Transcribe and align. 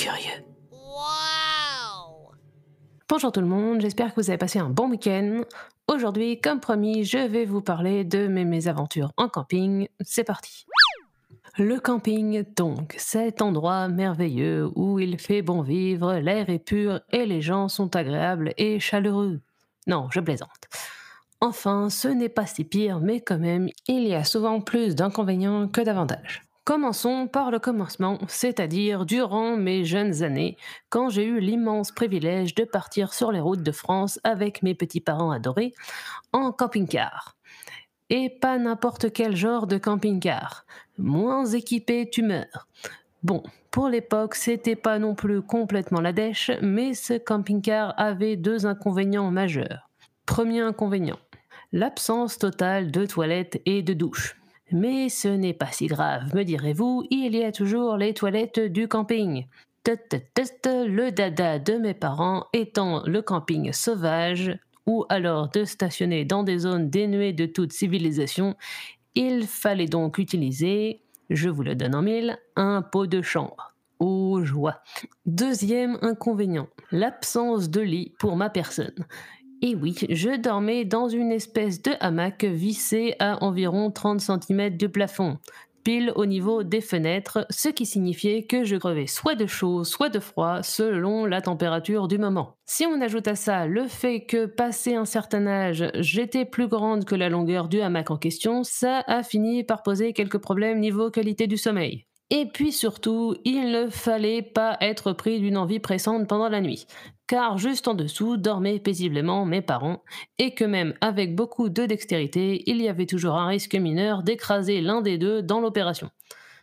curieux. 0.00 0.44
Bonjour 3.06 3.32
tout 3.32 3.40
le 3.40 3.46
monde, 3.46 3.82
j'espère 3.82 4.14
que 4.14 4.20
vous 4.20 4.30
avez 4.30 4.38
passé 4.38 4.58
un 4.58 4.70
bon 4.70 4.88
week-end. 4.88 5.42
Aujourd'hui, 5.88 6.40
comme 6.40 6.58
promis, 6.58 7.04
je 7.04 7.18
vais 7.18 7.44
vous 7.44 7.60
parler 7.60 8.04
de 8.04 8.26
mes 8.26 8.46
mésaventures 8.46 9.12
en 9.18 9.28
camping. 9.28 9.88
C'est 10.00 10.24
parti. 10.24 10.64
Le 11.58 11.78
camping, 11.80 12.44
donc, 12.56 12.94
cet 12.96 13.42
endroit 13.42 13.88
merveilleux 13.88 14.70
où 14.74 14.98
il 14.98 15.18
fait 15.18 15.42
bon 15.42 15.60
vivre, 15.60 16.14
l'air 16.14 16.48
est 16.48 16.64
pur 16.64 17.00
et 17.10 17.26
les 17.26 17.42
gens 17.42 17.68
sont 17.68 17.94
agréables 17.94 18.54
et 18.56 18.80
chaleureux. 18.80 19.40
Non, 19.86 20.08
je 20.10 20.20
plaisante. 20.20 20.68
Enfin, 21.42 21.90
ce 21.90 22.08
n'est 22.08 22.30
pas 22.30 22.46
si 22.46 22.64
pire, 22.64 23.00
mais 23.00 23.20
quand 23.20 23.38
même, 23.38 23.68
il 23.86 24.04
y 24.04 24.14
a 24.14 24.24
souvent 24.24 24.62
plus 24.62 24.94
d'inconvénients 24.94 25.68
que 25.68 25.82
d'avantages. 25.82 26.49
Commençons 26.70 27.26
par 27.26 27.50
le 27.50 27.58
commencement, 27.58 28.20
c'est-à-dire 28.28 29.04
durant 29.04 29.56
mes 29.56 29.84
jeunes 29.84 30.22
années, 30.22 30.56
quand 30.88 31.08
j'ai 31.08 31.24
eu 31.24 31.40
l'immense 31.40 31.90
privilège 31.90 32.54
de 32.54 32.62
partir 32.62 33.12
sur 33.12 33.32
les 33.32 33.40
routes 33.40 33.64
de 33.64 33.72
France 33.72 34.20
avec 34.22 34.62
mes 34.62 34.76
petits-parents 34.76 35.32
adorés 35.32 35.74
en 36.32 36.52
camping-car. 36.52 37.36
Et 38.08 38.30
pas 38.30 38.56
n'importe 38.56 39.12
quel 39.12 39.34
genre 39.34 39.66
de 39.66 39.78
camping-car. 39.78 40.64
Moins 40.96 41.44
équipé, 41.44 42.08
tu 42.08 42.22
meurs. 42.22 42.68
Bon, 43.24 43.42
pour 43.72 43.88
l'époque, 43.88 44.36
c'était 44.36 44.76
pas 44.76 45.00
non 45.00 45.16
plus 45.16 45.42
complètement 45.42 46.00
la 46.00 46.12
dèche, 46.12 46.52
mais 46.62 46.94
ce 46.94 47.14
camping-car 47.14 47.94
avait 47.96 48.36
deux 48.36 48.64
inconvénients 48.64 49.32
majeurs. 49.32 49.90
Premier 50.24 50.60
inconvénient, 50.60 51.18
l'absence 51.72 52.38
totale 52.38 52.92
de 52.92 53.06
toilettes 53.06 53.60
et 53.66 53.82
de 53.82 53.92
douches. 53.92 54.39
Mais 54.72 55.08
ce 55.08 55.28
n'est 55.28 55.54
pas 55.54 55.72
si 55.72 55.86
grave, 55.86 56.34
me 56.34 56.44
direz-vous, 56.44 57.06
il 57.10 57.34
y 57.34 57.44
a 57.44 57.52
toujours 57.52 57.96
les 57.96 58.14
toilettes 58.14 58.60
du 58.60 58.86
camping. 58.88 59.46
Le 59.86 61.10
dada 61.10 61.58
de 61.58 61.74
mes 61.74 61.94
parents 61.94 62.46
étant 62.52 63.02
le 63.06 63.22
camping 63.22 63.72
sauvage, 63.72 64.56
ou 64.86 65.04
alors 65.08 65.50
de 65.50 65.64
stationner 65.64 66.24
dans 66.24 66.42
des 66.42 66.58
zones 66.58 66.90
dénuées 66.90 67.32
de 67.32 67.46
toute 67.46 67.72
civilisation, 67.72 68.56
il 69.14 69.46
fallait 69.46 69.86
donc 69.86 70.18
utiliser, 70.18 71.02
je 71.30 71.48
vous 71.48 71.62
le 71.62 71.74
donne 71.74 71.94
en 71.94 72.02
mille, 72.02 72.38
un 72.56 72.82
pot 72.82 73.06
de 73.06 73.22
chambre. 73.22 73.74
Oh 73.98 74.42
joie. 74.42 74.80
Deuxième 75.26 75.98
inconvénient, 76.02 76.68
l'absence 76.90 77.68
de 77.70 77.80
lit 77.80 78.14
pour 78.18 78.36
ma 78.36 78.48
personne. 78.48 79.06
Et 79.62 79.74
oui, 79.74 79.94
je 80.08 80.40
dormais 80.40 80.86
dans 80.86 81.08
une 81.08 81.30
espèce 81.30 81.82
de 81.82 81.92
hamac 82.00 82.44
vissé 82.44 83.14
à 83.18 83.44
environ 83.44 83.90
30 83.90 84.18
cm 84.18 84.70
du 84.70 84.88
plafond, 84.88 85.36
pile 85.84 86.12
au 86.16 86.24
niveau 86.24 86.62
des 86.62 86.80
fenêtres, 86.80 87.46
ce 87.50 87.68
qui 87.68 87.84
signifiait 87.84 88.44
que 88.44 88.64
je 88.64 88.76
crevais 88.76 89.06
soit 89.06 89.34
de 89.34 89.44
chaud, 89.44 89.84
soit 89.84 90.08
de 90.08 90.18
froid, 90.18 90.62
selon 90.62 91.26
la 91.26 91.42
température 91.42 92.08
du 92.08 92.16
moment. 92.16 92.56
Si 92.64 92.86
on 92.86 93.02
ajoute 93.02 93.28
à 93.28 93.34
ça 93.34 93.66
le 93.66 93.86
fait 93.86 94.24
que, 94.24 94.46
passé 94.46 94.94
un 94.94 95.04
certain 95.04 95.46
âge, 95.46 95.90
j'étais 95.96 96.46
plus 96.46 96.68
grande 96.68 97.04
que 97.04 97.14
la 97.14 97.28
longueur 97.28 97.68
du 97.68 97.82
hamac 97.82 98.10
en 98.10 98.16
question, 98.16 98.64
ça 98.64 99.04
a 99.06 99.22
fini 99.22 99.62
par 99.62 99.82
poser 99.82 100.14
quelques 100.14 100.38
problèmes 100.38 100.80
niveau 100.80 101.10
qualité 101.10 101.46
du 101.46 101.58
sommeil. 101.58 102.06
Et 102.30 102.46
puis 102.46 102.70
surtout, 102.70 103.34
il 103.44 103.72
ne 103.72 103.88
fallait 103.88 104.42
pas 104.42 104.76
être 104.80 105.12
pris 105.12 105.40
d'une 105.40 105.56
envie 105.56 105.80
pressante 105.80 106.28
pendant 106.28 106.48
la 106.48 106.60
nuit, 106.60 106.86
car 107.26 107.58
juste 107.58 107.88
en 107.88 107.94
dessous 107.94 108.36
dormaient 108.36 108.78
paisiblement 108.78 109.44
mes 109.44 109.62
parents, 109.62 110.02
et 110.38 110.54
que 110.54 110.64
même 110.64 110.94
avec 111.00 111.34
beaucoup 111.34 111.68
de 111.68 111.86
dextérité, 111.86 112.62
il 112.66 112.80
y 112.80 112.88
avait 112.88 113.06
toujours 113.06 113.34
un 113.34 113.48
risque 113.48 113.74
mineur 113.74 114.22
d'écraser 114.22 114.80
l'un 114.80 115.00
des 115.00 115.18
deux 115.18 115.42
dans 115.42 115.60
l'opération. 115.60 116.10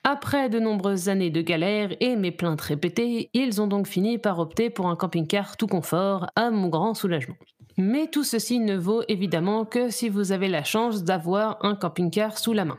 Après 0.05 0.47
de 0.47 0.59
nombreuses 0.59 1.09
années 1.09 1.31
de 1.31 1.41
galère 1.41 1.89
et 1.99 2.15
mes 2.15 2.31
plaintes 2.31 2.61
répétées, 2.61 3.29
ils 3.33 3.61
ont 3.61 3.67
donc 3.67 3.87
fini 3.87 4.17
par 4.17 4.39
opter 4.39 4.69
pour 4.69 4.87
un 4.87 4.95
camping-car 4.95 5.57
tout 5.57 5.67
confort, 5.67 6.27
à 6.37 6.49
mon 6.49 6.69
grand 6.69 6.93
soulagement. 6.93 7.35
Mais 7.75 8.07
tout 8.07 8.23
ceci 8.23 8.59
ne 8.59 8.77
vaut 8.77 9.03
évidemment 9.09 9.65
que 9.65 9.89
si 9.89 10.07
vous 10.07 10.31
avez 10.31 10.47
la 10.47 10.63
chance 10.63 11.03
d'avoir 11.03 11.57
un 11.65 11.75
camping-car 11.75 12.37
sous 12.37 12.53
la 12.53 12.63
main. 12.63 12.77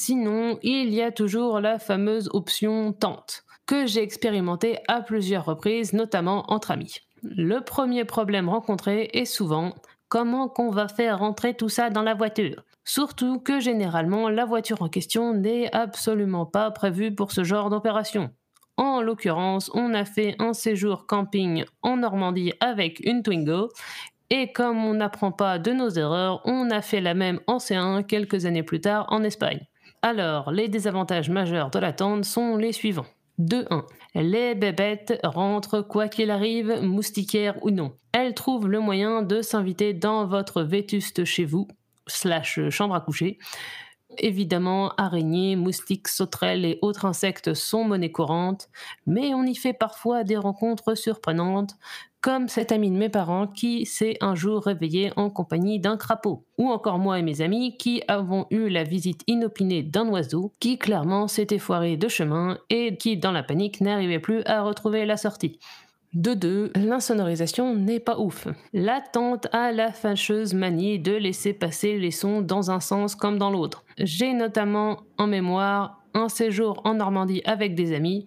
Sinon, 0.00 0.60
il 0.62 0.94
y 0.94 1.02
a 1.02 1.10
toujours 1.10 1.58
la 1.58 1.80
fameuse 1.80 2.30
option 2.32 2.92
tente, 2.92 3.42
que 3.66 3.84
j'ai 3.84 4.00
expérimentée 4.00 4.78
à 4.86 5.00
plusieurs 5.00 5.44
reprises, 5.44 5.92
notamment 5.92 6.44
entre 6.52 6.70
amis. 6.70 6.98
Le 7.24 7.62
premier 7.62 8.04
problème 8.04 8.48
rencontré 8.48 9.10
est 9.12 9.24
souvent 9.24 9.74
comment 10.08 10.48
qu'on 10.48 10.70
va 10.70 10.86
faire 10.86 11.18
rentrer 11.18 11.54
tout 11.54 11.68
ça 11.68 11.90
dans 11.90 12.04
la 12.04 12.14
voiture? 12.14 12.62
Surtout 12.84 13.40
que 13.40 13.58
généralement 13.58 14.28
la 14.28 14.44
voiture 14.44 14.82
en 14.82 14.88
question 14.88 15.34
n'est 15.34 15.68
absolument 15.74 16.46
pas 16.46 16.70
prévue 16.70 17.12
pour 17.12 17.32
ce 17.32 17.42
genre 17.42 17.68
d'opération. 17.68 18.30
En 18.76 19.02
l'occurrence, 19.02 19.68
on 19.74 19.94
a 19.94 20.04
fait 20.04 20.36
un 20.38 20.52
séjour 20.52 21.08
camping 21.08 21.64
en 21.82 21.96
Normandie 21.96 22.52
avec 22.60 23.00
une 23.00 23.24
Twingo 23.24 23.70
et 24.30 24.52
comme 24.52 24.84
on 24.84 24.94
n'apprend 24.94 25.32
pas 25.32 25.58
de 25.58 25.72
nos 25.72 25.90
erreurs, 25.90 26.40
on 26.44 26.70
a 26.70 26.82
fait 26.82 27.00
la 27.00 27.14
même 27.14 27.40
en 27.48 27.56
C1 27.56 28.04
quelques 28.04 28.46
années 28.46 28.62
plus 28.62 28.80
tard 28.80 29.06
en 29.08 29.24
Espagne. 29.24 29.66
Alors, 30.02 30.52
les 30.52 30.68
désavantages 30.68 31.28
majeurs 31.28 31.70
de 31.70 31.78
la 31.78 31.92
tente 31.92 32.24
sont 32.24 32.56
les 32.56 32.72
suivants. 32.72 33.06
2-1. 33.40 33.84
Les 34.14 34.54
bébêtes 34.54 35.18
rentrent 35.24 35.80
quoi 35.80 36.08
qu'il 36.08 36.30
arrive, 36.30 36.80
moustiquaires 36.82 37.56
ou 37.62 37.70
non. 37.70 37.96
Elles 38.12 38.34
trouvent 38.34 38.68
le 38.68 38.80
moyen 38.80 39.22
de 39.22 39.42
s'inviter 39.42 39.94
dans 39.94 40.26
votre 40.26 40.62
vétuste 40.62 41.24
chez 41.24 41.44
vous, 41.44 41.68
slash 42.06 42.60
chambre 42.70 42.94
à 42.94 43.00
coucher. 43.00 43.38
Évidemment, 44.16 44.94
araignées, 44.96 45.54
moustiques, 45.54 46.08
sauterelles 46.08 46.64
et 46.64 46.78
autres 46.80 47.04
insectes 47.04 47.54
sont 47.54 47.84
monnaie 47.84 48.10
courante, 48.10 48.68
mais 49.06 49.34
on 49.34 49.44
y 49.44 49.54
fait 49.54 49.74
parfois 49.74 50.24
des 50.24 50.36
rencontres 50.36 50.94
surprenantes, 50.94 51.74
comme 52.20 52.48
cet 52.48 52.72
ami 52.72 52.90
de 52.90 52.96
mes 52.96 53.08
parents 53.08 53.46
qui 53.46 53.86
s'est 53.86 54.16
un 54.20 54.34
jour 54.34 54.64
réveillé 54.64 55.12
en 55.16 55.30
compagnie 55.30 55.78
d'un 55.78 55.96
crapaud, 55.96 56.44
ou 56.58 56.68
encore 56.68 56.98
moi 56.98 57.18
et 57.18 57.22
mes 57.22 57.40
amis 57.40 57.76
qui 57.76 58.02
avons 58.08 58.46
eu 58.50 58.68
la 58.68 58.84
visite 58.84 59.22
inopinée 59.26 59.82
d'un 59.82 60.08
oiseau 60.08 60.52
qui 60.60 60.78
clairement 60.78 61.28
s'était 61.28 61.58
foiré 61.58 61.96
de 61.96 62.08
chemin 62.08 62.58
et 62.70 62.96
qui 62.96 63.16
dans 63.16 63.32
la 63.32 63.42
panique 63.42 63.80
n'arrivait 63.80 64.18
plus 64.18 64.42
à 64.46 64.62
retrouver 64.62 65.06
la 65.06 65.16
sortie. 65.16 65.58
De 66.14 66.32
deux, 66.32 66.72
l'insonorisation 66.74 67.74
n'est 67.74 68.00
pas 68.00 68.18
ouf. 68.18 68.48
La 68.72 69.02
tente 69.02 69.46
a 69.52 69.72
la 69.72 69.92
fâcheuse 69.92 70.54
manie 70.54 70.98
de 70.98 71.12
laisser 71.12 71.52
passer 71.52 71.98
les 71.98 72.10
sons 72.10 72.40
dans 72.40 72.70
un 72.70 72.80
sens 72.80 73.14
comme 73.14 73.38
dans 73.38 73.50
l'autre. 73.50 73.84
J'ai 73.98 74.32
notamment 74.32 75.02
en 75.18 75.26
mémoire 75.26 76.02
un 76.14 76.30
séjour 76.30 76.80
en 76.84 76.94
Normandie 76.94 77.42
avec 77.44 77.74
des 77.74 77.94
amis 77.94 78.24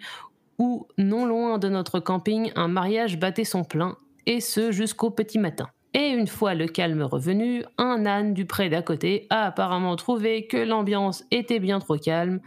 où, 0.61 0.87
non 0.99 1.25
loin 1.25 1.57
de 1.57 1.67
notre 1.67 1.99
camping, 1.99 2.51
un 2.55 2.67
mariage 2.67 3.19
battait 3.19 3.43
son 3.43 3.63
plein, 3.63 3.97
et 4.27 4.39
ce 4.39 4.71
jusqu'au 4.71 5.09
petit 5.09 5.39
matin. 5.39 5.67
Et 5.95 6.09
une 6.09 6.27
fois 6.27 6.53
le 6.53 6.67
calme 6.67 7.01
revenu, 7.01 7.65
un 7.79 8.05
âne 8.05 8.35
du 8.35 8.45
pré 8.45 8.69
d'à 8.69 8.83
côté 8.83 9.25
a 9.31 9.47
apparemment 9.47 9.95
trouvé 9.95 10.45
que 10.45 10.57
l'ambiance 10.57 11.25
était 11.31 11.59
bien 11.59 11.79
trop 11.79 11.97
calme, 11.97 12.39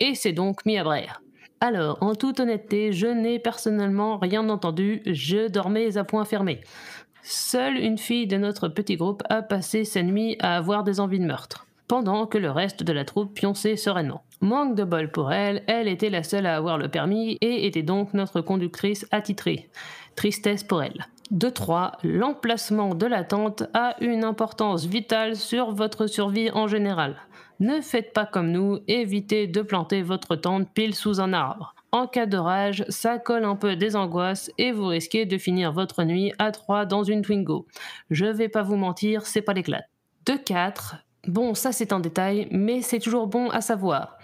et 0.00 0.14
s'est 0.14 0.32
donc 0.32 0.64
mis 0.64 0.78
à 0.78 0.84
braire. 0.84 1.20
Alors, 1.60 1.98
en 2.00 2.14
toute 2.14 2.40
honnêteté, 2.40 2.92
je 2.92 3.06
n'ai 3.06 3.38
personnellement 3.38 4.16
rien 4.16 4.48
entendu, 4.48 5.02
je 5.04 5.46
dormais 5.48 5.98
à 5.98 6.04
point 6.04 6.24
fermé. 6.24 6.62
Seule 7.22 7.76
une 7.76 7.98
fille 7.98 8.26
de 8.26 8.38
notre 8.38 8.68
petit 8.68 8.96
groupe 8.96 9.22
a 9.28 9.42
passé 9.42 9.84
sa 9.84 10.02
nuit 10.02 10.36
à 10.40 10.56
avoir 10.56 10.82
des 10.82 10.98
envies 10.98 11.20
de 11.20 11.26
meurtre, 11.26 11.66
pendant 11.90 12.24
que 12.26 12.38
le 12.38 12.52
reste 12.52 12.84
de 12.84 12.92
la 12.92 13.04
troupe 13.04 13.34
pionçait 13.34 13.74
sereinement. 13.74 14.22
Manque 14.40 14.76
de 14.76 14.84
bol 14.84 15.10
pour 15.10 15.32
elle, 15.32 15.64
elle 15.66 15.88
était 15.88 16.08
la 16.08 16.22
seule 16.22 16.46
à 16.46 16.54
avoir 16.54 16.78
le 16.78 16.86
permis 16.86 17.36
et 17.40 17.66
était 17.66 17.82
donc 17.82 18.14
notre 18.14 18.42
conductrice 18.42 19.08
attitrée. 19.10 19.70
Tristesse 20.14 20.62
pour 20.62 20.84
elle. 20.84 21.08
De 21.32 21.48
3. 21.48 21.98
L'emplacement 22.04 22.94
de 22.94 23.06
la 23.06 23.24
tente 23.24 23.64
a 23.74 23.96
une 24.00 24.22
importance 24.22 24.84
vitale 24.84 25.34
sur 25.34 25.72
votre 25.72 26.06
survie 26.06 26.52
en 26.52 26.68
général. 26.68 27.16
Ne 27.58 27.80
faites 27.80 28.12
pas 28.12 28.24
comme 28.24 28.52
nous, 28.52 28.78
évitez 28.86 29.48
de 29.48 29.60
planter 29.60 30.02
votre 30.02 30.36
tente 30.36 30.72
pile 30.72 30.94
sous 30.94 31.20
un 31.20 31.32
arbre. 31.32 31.74
En 31.90 32.06
cas 32.06 32.26
d'orage, 32.26 32.84
ça 32.88 33.18
colle 33.18 33.44
un 33.44 33.56
peu 33.56 33.74
des 33.74 33.96
angoisses 33.96 34.52
et 34.58 34.70
vous 34.70 34.86
risquez 34.86 35.26
de 35.26 35.38
finir 35.38 35.72
votre 35.72 36.04
nuit 36.04 36.32
à 36.38 36.52
3 36.52 36.86
dans 36.86 37.02
une 37.02 37.22
Twingo. 37.22 37.66
Je 38.10 38.26
vais 38.26 38.48
pas 38.48 38.62
vous 38.62 38.76
mentir, 38.76 39.26
c'est 39.26 39.42
pas 39.42 39.54
l'éclat. 39.54 39.82
De 40.24 40.34
4. 40.34 40.94
Bon, 41.26 41.54
ça 41.54 41.72
c'est 41.72 41.92
un 41.92 42.00
détail, 42.00 42.48
mais 42.50 42.82
c'est 42.82 42.98
toujours 42.98 43.26
bon 43.26 43.50
à 43.50 43.60
savoir. 43.60 44.18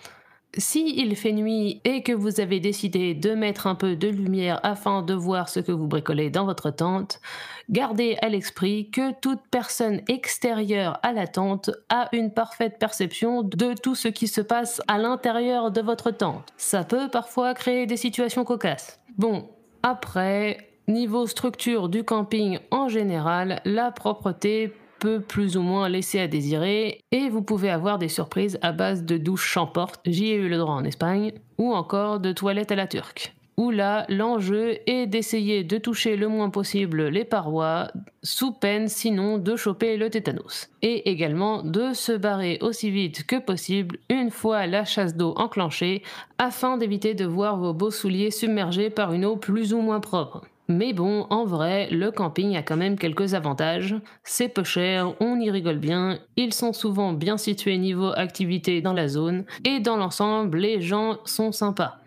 Si 0.59 0.99
il 0.99 1.15
fait 1.17 1.33
nuit 1.33 1.83
et 1.85 2.03
que 2.03 2.13
vous 2.13 2.41
avez 2.41 2.61
décidé 2.61 3.13
de 3.13 3.35
mettre 3.35 3.67
un 3.67 3.75
peu 3.75 3.95
de 3.95 4.09
lumière 4.09 4.59
afin 4.63 5.03
de 5.03 5.13
voir 5.13 5.51
ce 5.51 5.61
que 5.61 5.71
vous 5.71 5.87
bricolez 5.87 6.31
dans 6.31 6.47
votre 6.47 6.71
tente, 6.71 7.21
gardez 7.69 8.17
à 8.23 8.31
l'esprit 8.31 8.91
que 8.91 9.13
toute 9.21 9.41
personne 9.51 10.01
extérieure 10.09 10.99
à 11.03 11.13
la 11.13 11.27
tente 11.27 11.71
a 11.91 12.09
une 12.13 12.33
parfaite 12.33 12.79
perception 12.79 13.43
de 13.43 13.75
tout 13.75 13.95
ce 13.95 14.09
qui 14.09 14.29
se 14.29 14.41
passe 14.41 14.81
à 14.89 14.97
l'intérieur 14.97 15.71
de 15.71 15.83
votre 15.83 16.11
tente. 16.11 16.55
Ça 16.57 16.85
peut 16.85 17.11
parfois 17.11 17.53
créer 17.53 17.85
des 17.85 17.99
situations 17.99 18.45
cocasses. 18.45 18.99
Bon, 19.19 19.51
après, 19.83 20.57
niveau 20.89 21.27
structure 21.27 21.91
du 21.91 22.03
camping 22.03 22.61
en 22.71 22.89
général, 22.89 23.61
la 23.67 23.91
propreté 23.91 24.73
peut 24.99 25.21
plus 25.21 25.57
ou 25.57 25.63
moins 25.63 25.89
laisser 25.89 26.19
à 26.21 26.29
désirer 26.29 27.01
et 27.13 27.29
vous 27.29 27.43
pouvez 27.43 27.71
avoir 27.71 27.99
des 27.99 28.09
surprises 28.09 28.59
à 28.63 28.73
base 28.73 29.05
de 29.05 29.17
douches 29.17 29.47
champortes, 29.47 30.01
j'y 30.07 30.27
ai 30.27 30.35
eu 30.35 30.49
le 30.49 30.59
droit 30.59 30.75
en 30.75 30.85
Espagne, 30.85 31.33
ou 31.59 31.75
encore 31.75 32.21
de 32.21 32.33
toilettes 32.33 32.73
à 32.73 32.77
la 32.77 32.87
turque. 32.87 33.33
où 33.57 33.71
là, 33.71 34.05
l'enjeu 34.11 34.79
est 34.87 35.07
d'essayer 35.07 35.65
de 35.65 35.79
toucher 35.79 36.17
le 36.17 36.29
moins 36.29 36.51
possible 36.51 37.09
les 37.09 37.25
parois, 37.25 37.91
sous 38.23 38.53
peine 38.53 38.87
sinon 38.87 39.39
de 39.39 39.57
choper 39.57 39.97
le 39.97 40.11
tétanos. 40.11 40.69
Et 40.83 41.09
également 41.09 41.63
de 41.63 41.95
se 41.95 42.13
barrer 42.13 42.59
aussi 42.61 42.91
vite 42.91 43.27
que 43.27 43.37
possible 43.37 43.97
une 44.11 44.31
fois 44.31 44.67
la 44.67 44.85
chasse 44.85 45.17
d'eau 45.17 45.33
enclenchée, 45.39 46.03
afin 46.37 46.77
d'éviter 46.77 47.15
de 47.15 47.25
voir 47.25 47.57
vos 47.57 47.73
beaux 47.73 47.91
souliers 47.91 48.31
submergés 48.31 48.91
par 48.91 49.15
une 49.15 49.25
eau 49.25 49.37
plus 49.37 49.73
ou 49.73 49.81
moins 49.81 50.01
propre. 50.01 50.43
Mais 50.69 50.93
bon, 50.93 51.27
en 51.31 51.45
vrai, 51.45 51.89
le 51.91 52.11
camping 52.11 52.57
a 52.57 52.63
quand 52.63 52.77
même 52.77 52.99
quelques 52.99 53.35
avantages. 53.35 53.95
C'est 54.25 54.49
peu 54.49 54.65
cher, 54.65 55.15
on 55.21 55.39
y 55.39 55.51
rigole 55.51 55.79
bien, 55.79 56.19
ils 56.37 56.53
sont 56.53 56.73
souvent 56.73 57.13
bien 57.13 57.37
situés 57.37 57.79
niveau 57.79 58.11
activité 58.17 58.81
dans 58.81 58.93
la 58.93 59.09
zone, 59.09 59.45
et 59.65 59.81
dans 59.81 59.97
l'ensemble, 59.97 60.59
les 60.59 60.81
gens 60.81 61.19
sont 61.25 61.53
sympas. 61.53 61.99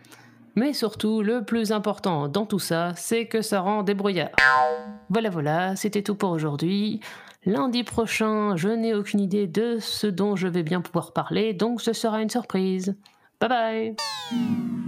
Mais 0.55 0.73
surtout, 0.73 1.21
le 1.21 1.45
plus 1.45 1.71
important 1.71 2.27
dans 2.27 2.45
tout 2.45 2.59
ça, 2.59 2.93
c'est 2.95 3.27
que 3.27 3.41
ça 3.41 3.61
rend 3.61 3.83
débrouillard. 3.83 4.31
Voilà, 5.09 5.29
voilà, 5.29 5.75
c'était 5.75 6.03
tout 6.03 6.15
pour 6.15 6.31
aujourd'hui. 6.31 6.99
Lundi 7.45 7.85
prochain, 7.85 8.57
je 8.57 8.67
n'ai 8.67 8.93
aucune 8.93 9.21
idée 9.21 9.47
de 9.47 9.77
ce 9.79 10.07
dont 10.07 10.35
je 10.35 10.47
vais 10.47 10.63
bien 10.63 10.81
pouvoir 10.81 11.13
parler, 11.13 11.53
donc 11.53 11.81
ce 11.81 11.93
sera 11.93 12.21
une 12.21 12.29
surprise. 12.29 12.97
Bye 13.39 13.49
bye 13.49 14.78